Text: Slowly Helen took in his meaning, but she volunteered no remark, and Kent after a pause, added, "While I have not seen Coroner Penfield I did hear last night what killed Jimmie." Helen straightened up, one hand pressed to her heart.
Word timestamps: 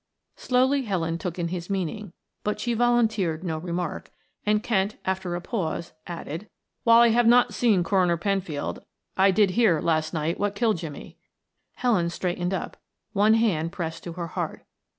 Slowly 0.35 0.81
Helen 0.81 1.19
took 1.19 1.37
in 1.37 1.49
his 1.49 1.69
meaning, 1.69 2.13
but 2.43 2.59
she 2.59 2.73
volunteered 2.73 3.43
no 3.43 3.59
remark, 3.59 4.09
and 4.47 4.63
Kent 4.63 4.97
after 5.05 5.35
a 5.35 5.41
pause, 5.41 5.93
added, 6.07 6.49
"While 6.83 7.01
I 7.01 7.09
have 7.09 7.27
not 7.27 7.53
seen 7.53 7.83
Coroner 7.83 8.17
Penfield 8.17 8.83
I 9.15 9.29
did 9.29 9.51
hear 9.51 9.79
last 9.79 10.11
night 10.11 10.39
what 10.39 10.55
killed 10.55 10.77
Jimmie." 10.77 11.19
Helen 11.75 12.09
straightened 12.09 12.51
up, 12.51 12.77
one 13.13 13.35
hand 13.35 13.71
pressed 13.73 14.03
to 14.05 14.13
her 14.13 14.25
heart. 14.29 14.65